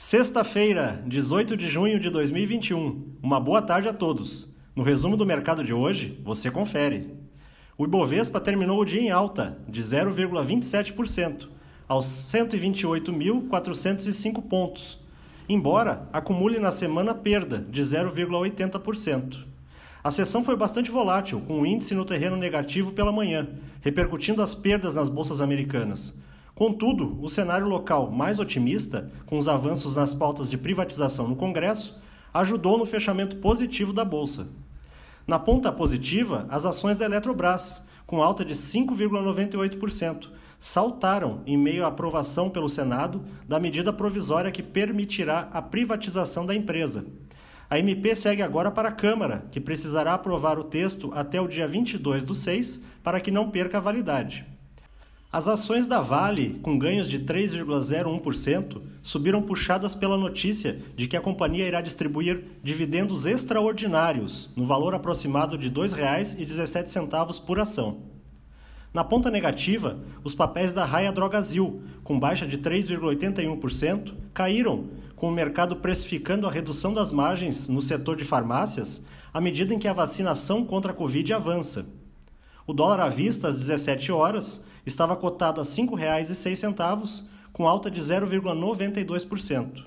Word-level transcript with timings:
Sexta-feira, 0.00 1.02
18 1.08 1.56
de 1.56 1.66
junho 1.66 1.98
de 1.98 2.08
2021. 2.08 3.16
Uma 3.20 3.40
boa 3.40 3.60
tarde 3.60 3.88
a 3.88 3.92
todos. 3.92 4.48
No 4.72 4.84
resumo 4.84 5.16
do 5.16 5.26
mercado 5.26 5.64
de 5.64 5.74
hoje, 5.74 6.16
você 6.22 6.52
confere. 6.52 7.16
O 7.76 7.84
Ibovespa 7.84 8.38
terminou 8.38 8.80
o 8.80 8.84
dia 8.84 9.00
em 9.00 9.10
alta, 9.10 9.58
de 9.68 9.82
0,27%, 9.82 11.48
aos 11.88 12.06
128.405 12.06 14.40
pontos, 14.42 15.00
embora 15.48 16.08
acumule 16.12 16.60
na 16.60 16.70
semana 16.70 17.12
perda 17.12 17.66
de 17.68 17.82
0,80%. 17.82 19.46
A 20.04 20.12
sessão 20.12 20.44
foi 20.44 20.54
bastante 20.54 20.92
volátil, 20.92 21.40
com 21.40 21.60
o 21.60 21.66
índice 21.66 21.96
no 21.96 22.04
terreno 22.04 22.36
negativo 22.36 22.92
pela 22.92 23.10
manhã, 23.10 23.48
repercutindo 23.80 24.42
as 24.42 24.54
perdas 24.54 24.94
nas 24.94 25.08
bolsas 25.08 25.40
americanas. 25.40 26.14
Contudo, 26.58 27.16
o 27.22 27.28
cenário 27.28 27.68
local 27.68 28.10
mais 28.10 28.40
otimista, 28.40 29.12
com 29.26 29.38
os 29.38 29.46
avanços 29.46 29.94
nas 29.94 30.12
pautas 30.12 30.50
de 30.50 30.58
privatização 30.58 31.28
no 31.28 31.36
Congresso, 31.36 31.96
ajudou 32.34 32.76
no 32.76 32.84
fechamento 32.84 33.36
positivo 33.36 33.92
da 33.92 34.04
bolsa. 34.04 34.48
Na 35.24 35.38
ponta 35.38 35.70
positiva, 35.70 36.48
as 36.50 36.64
ações 36.64 36.96
da 36.96 37.04
Eletrobras, 37.04 37.86
com 38.04 38.20
alta 38.20 38.44
de 38.44 38.54
5,98%, 38.54 40.30
saltaram 40.58 41.42
em 41.46 41.56
meio 41.56 41.84
à 41.84 41.86
aprovação 41.86 42.50
pelo 42.50 42.68
Senado 42.68 43.24
da 43.46 43.60
medida 43.60 43.92
provisória 43.92 44.50
que 44.50 44.60
permitirá 44.60 45.48
a 45.52 45.62
privatização 45.62 46.44
da 46.44 46.56
empresa. 46.56 47.06
A 47.70 47.78
MP 47.78 48.16
segue 48.16 48.42
agora 48.42 48.72
para 48.72 48.88
a 48.88 48.92
Câmara, 48.92 49.46
que 49.52 49.60
precisará 49.60 50.12
aprovar 50.12 50.58
o 50.58 50.64
texto 50.64 51.12
até 51.14 51.40
o 51.40 51.46
dia 51.46 51.68
22 51.68 52.24
do 52.24 52.34
6 52.34 52.82
para 53.00 53.20
que 53.20 53.30
não 53.30 53.48
perca 53.48 53.78
a 53.78 53.80
validade. 53.80 54.57
As 55.30 55.46
ações 55.46 55.86
da 55.86 56.00
Vale, 56.00 56.58
com 56.62 56.78
ganhos 56.78 57.06
de 57.06 57.18
3,01%, 57.18 58.80
subiram 59.02 59.42
puxadas 59.42 59.94
pela 59.94 60.16
notícia 60.16 60.80
de 60.96 61.06
que 61.06 61.18
a 61.18 61.20
companhia 61.20 61.68
irá 61.68 61.82
distribuir 61.82 62.44
dividendos 62.62 63.26
extraordinários, 63.26 64.48
no 64.56 64.64
valor 64.64 64.94
aproximado 64.94 65.58
de 65.58 65.68
R$ 65.68 65.74
2,17 65.74 67.44
por 67.44 67.60
ação. 67.60 68.04
Na 68.94 69.04
ponta 69.04 69.30
negativa, 69.30 69.98
os 70.24 70.34
papéis 70.34 70.72
da 70.72 70.86
Raia 70.86 71.12
Drogazil, 71.12 71.82
com 72.02 72.18
baixa 72.18 72.46
de 72.46 72.56
3,81%, 72.56 74.14
caíram, 74.32 74.88
com 75.14 75.28
o 75.28 75.32
mercado 75.32 75.76
precificando 75.76 76.46
a 76.46 76.50
redução 76.50 76.94
das 76.94 77.12
margens 77.12 77.68
no 77.68 77.82
setor 77.82 78.16
de 78.16 78.24
farmácias 78.24 79.04
à 79.30 79.42
medida 79.42 79.74
em 79.74 79.78
que 79.78 79.88
a 79.88 79.92
vacinação 79.92 80.64
contra 80.64 80.92
a 80.92 80.94
Covid 80.94 81.34
avança. 81.34 81.84
O 82.68 82.74
dólar 82.74 83.00
à 83.00 83.08
vista, 83.08 83.48
às 83.48 83.56
17 83.56 84.12
horas, 84.12 84.62
estava 84.84 85.16
cotado 85.16 85.58
a 85.58 85.64
R$ 85.64 85.70
5,06, 85.70 87.24
com 87.50 87.66
alta 87.66 87.90
de 87.90 87.98
0,92%. 87.98 89.84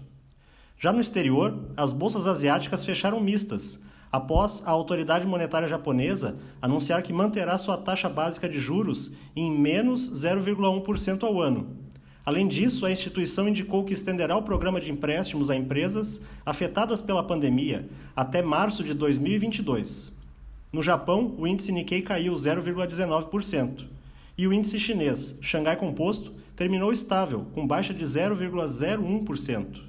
Já 0.79 0.91
no 0.91 0.99
exterior, 0.99 1.63
as 1.77 1.93
bolsas 1.93 2.25
asiáticas 2.25 2.83
fecharam 2.83 3.19
mistas, 3.19 3.79
após 4.11 4.63
a 4.65 4.71
autoridade 4.71 5.27
monetária 5.27 5.67
japonesa 5.67 6.39
anunciar 6.59 7.03
que 7.03 7.13
manterá 7.13 7.55
sua 7.59 7.77
taxa 7.77 8.09
básica 8.09 8.49
de 8.49 8.59
juros 8.59 9.11
em 9.35 9.55
menos 9.55 10.09
0,1% 10.11 11.21
ao 11.21 11.39
ano. 11.39 11.77
Além 12.25 12.47
disso, 12.47 12.87
a 12.87 12.91
instituição 12.91 13.47
indicou 13.47 13.83
que 13.83 13.93
estenderá 13.93 14.35
o 14.35 14.41
programa 14.41 14.81
de 14.81 14.91
empréstimos 14.91 15.51
a 15.51 15.55
empresas 15.55 16.19
afetadas 16.43 16.99
pela 16.99 17.23
pandemia 17.23 17.87
até 18.15 18.41
março 18.41 18.83
de 18.83 18.95
2022. 18.95 20.19
No 20.71 20.81
Japão, 20.81 21.35
o 21.37 21.45
índice 21.45 21.71
Nikkei 21.71 22.01
caiu 22.01 22.33
0,19% 22.33 23.85
e 24.37 24.47
o 24.47 24.53
índice 24.53 24.79
chinês, 24.79 25.37
Xangai 25.41 25.75
Composto, 25.75 26.33
terminou 26.55 26.93
estável, 26.93 27.45
com 27.53 27.67
baixa 27.67 27.93
de 27.93 28.05
0,01%. 28.05 29.81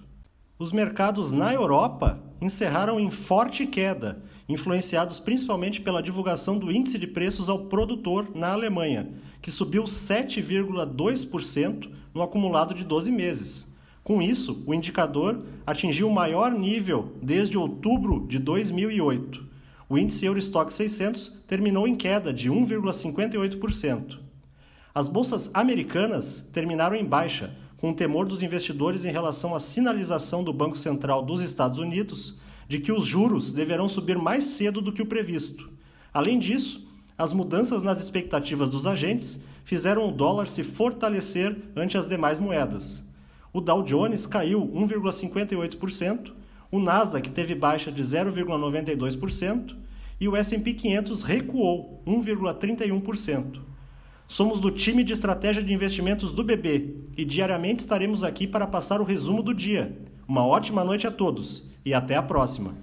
Os 0.59 0.73
mercados 0.73 1.31
na 1.31 1.55
Europa 1.55 2.21
encerraram 2.41 2.99
em 2.99 3.09
forte 3.11 3.65
queda, 3.67 4.25
influenciados 4.49 5.21
principalmente 5.21 5.81
pela 5.81 6.03
divulgação 6.03 6.59
do 6.59 6.73
índice 6.73 6.99
de 6.99 7.07
preços 7.07 7.49
ao 7.49 7.67
produtor 7.67 8.33
na 8.35 8.51
Alemanha, 8.53 9.09
que 9.41 9.53
subiu 9.53 9.85
7,2% 9.85 11.89
no 12.13 12.23
acumulado 12.23 12.75
de 12.75 12.83
12 12.85 13.13
meses. 13.13 13.73
Com 14.03 14.21
isso, 14.21 14.65
o 14.67 14.75
indicador 14.75 15.45
atingiu 15.65 16.09
o 16.09 16.15
maior 16.15 16.51
nível 16.53 17.13
desde 17.23 17.57
outubro 17.57 18.27
de 18.27 18.41
2008. 18.41 19.52
O 19.93 19.99
índice 19.99 20.25
Eurostock 20.25 20.73
600 20.73 21.43
terminou 21.47 21.87
em 21.87 21.95
queda 21.95 22.33
de 22.33 22.51
1,58%. 22.51 24.21
As 24.95 25.07
bolsas 25.07 25.51
americanas 25.53 26.49
terminaram 26.51 26.97
em 26.97 27.05
baixa, 27.05 27.55
com 27.77 27.91
o 27.91 27.95
temor 27.95 28.25
dos 28.25 28.43
investidores 28.43 29.05
em 29.05 29.13
relação 29.13 29.55
à 29.55 29.61
sinalização 29.61 30.43
do 30.43 30.51
Banco 30.51 30.79
Central 30.79 31.23
dos 31.23 31.43
Estados 31.43 31.79
Unidos 31.79 32.39
de 32.67 32.79
que 32.79 32.91
os 32.91 33.05
juros 33.05 33.53
deverão 33.53 33.87
subir 33.87 34.17
mais 34.17 34.45
cedo 34.45 34.81
do 34.81 34.95
que 34.95 35.03
o 35.03 35.07
previsto. 35.07 35.69
Além 36.11 36.39
disso, 36.39 36.89
as 37.19 37.35
mudanças 37.35 37.83
nas 37.83 38.01
expectativas 38.01 38.71
dos 38.71 38.87
agentes 38.87 39.45
fizeram 39.63 40.09
o 40.09 40.11
dólar 40.11 40.49
se 40.49 40.65
fortalecer 40.65 41.55
ante 41.77 41.99
as 41.99 42.09
demais 42.09 42.39
moedas. 42.39 43.07
O 43.53 43.61
Dow 43.61 43.83
Jones 43.83 44.25
caiu 44.25 44.67
1,58%, 44.75 46.33
o 46.73 46.81
Nasdaq 46.81 47.29
teve 47.29 47.55
baixa 47.55 47.93
de 47.93 48.03
0,92% 48.03 49.77
e 50.19 50.27
o 50.27 50.35
S&P 50.35 50.73
500 50.73 51.23
recuou 51.23 52.03
1,31%. 52.07 53.61
Somos 54.27 54.59
do 54.59 54.71
time 54.71 55.05
de 55.05 55.13
estratégia 55.13 55.63
de 55.63 55.75
investimentos 55.75 56.33
do 56.33 56.43
BB 56.43 56.97
e 57.15 57.27
diariamente 57.27 57.81
estaremos 57.81 58.25
aqui 58.25 58.47
para 58.47 58.67
passar 58.67 59.03
o 59.03 59.05
resumo 59.05 59.43
do 59.43 59.53
dia. 59.53 59.95
Uma 60.27 60.47
ótima 60.47 60.83
noite 60.83 61.07
a 61.07 61.11
todos 61.11 61.71
e 61.85 61.93
até 61.93 62.17
a 62.17 62.23
próxima! 62.23 62.75